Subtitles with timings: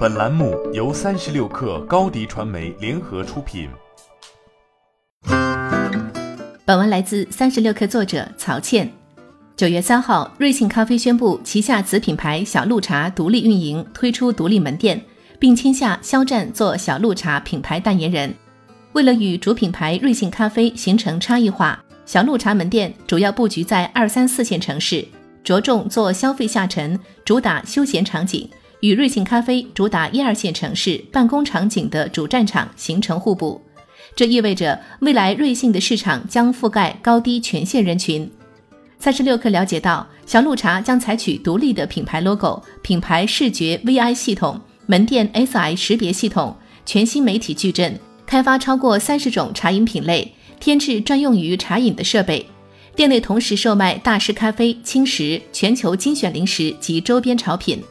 [0.00, 3.68] 本栏目由三十六氪高低传媒联合出品。
[6.64, 8.90] 本文来自三十六氪作者曹倩。
[9.58, 14.98] 九月三号，瑞幸咖啡宣布旗下子品牌小鹿茶独立运营，推出独立门店，
[15.38, 18.34] 并签下肖战做小鹿茶品牌代言人。
[18.94, 25.06] 为了与主品牌瑞幸咖啡形成差异化，小鹿茶门店主要布局在二三四线城市，
[25.44, 28.48] 着重做消费下沉，主打休闲场景。
[28.80, 33.60] 与瑞幸咖啡主打一二线城市办公场景的主战场形成互补，
[34.16, 38.30] 这意味着未来瑞幸的市场将覆盖高低全线人群。
[38.98, 52.46] 三十六氪了解到，小鹿茶将采取独立的品牌 logo、品牌视觉 VI 系统、门店 SI 识别系统、全新媒体矩阵，开发超过三十种茶饮品类，添置专用于茶饮的设备。
[52.96, 57.82] 店内同时售卖大师咖啡、轻食、全球精选零食及周边潮品。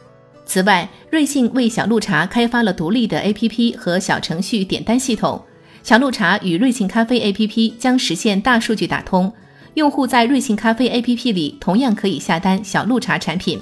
[0.50, 5.40] 此外，瑞幸为小鹿茶开发了独立的 APP 和小程序点单系统。
[5.84, 9.32] 小鹿茶与瑞幸咖啡 APP 将实现大数据打通，
[9.74, 13.60] 用户在瑞幸咖啡 APP 里同样可以下单小鹿茶产品。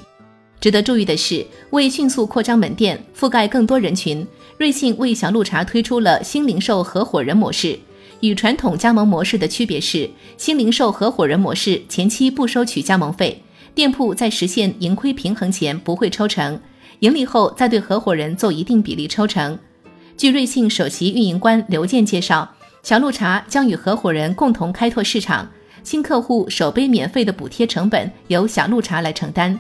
[0.63, 7.79] 值得注意的是，为迅速扩张门店，覆盖更多人群，瑞幸为小鹿茶推出了新零售合伙人模式。
[8.21, 10.09] 与传统加盟模式的区别是，
[10.39, 13.43] 新零售合伙人模式前期不收取加盟费，
[13.75, 16.59] 店铺在实现盈亏平衡前不会抽成。
[17.01, 19.59] 盈利后再对合伙人做一定比例抽成。
[20.17, 22.49] 据瑞幸首席运营官刘健介绍，
[22.83, 25.49] 小鹿茶将与合伙人共同开拓市场，
[25.85, 29.59] 新客户首杯免费的补贴成本由小鹿茶来承担。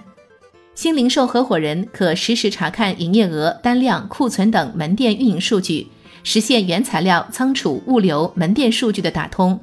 [0.74, 5.86] 新零售合伙人可实时查看营业额、单量、库存等门店运营数据，
[6.24, 9.58] 实现原材料、仓储、物流、门店数据的打通。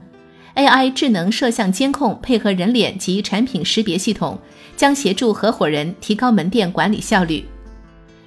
[0.55, 4.39] AI 智能摄像监控配合人脸及产品识别系统，
[4.77, 7.43] 将协助合伙人提高门店管理效率。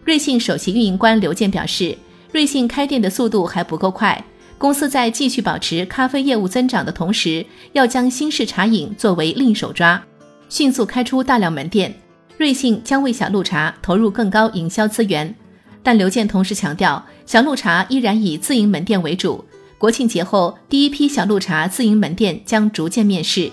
[0.08, 1.94] 瑞幸首席运营官刘健表示，
[2.32, 4.24] 瑞幸开店的速度还不够快，
[4.56, 10.02] 公司在继续保持咖啡业务增长的同时，要将新式茶饮作为另一手抓，
[10.48, 11.94] 迅速开出大量门店。
[12.38, 15.34] 瑞幸将为小鹿茶投入更高营销资源，
[15.82, 19.44] 但刘健同时强调，小鹿茶依然以自营门店为主。
[19.76, 23.52] 国庆节后，第一批小鹿茶自营门店将逐渐面世。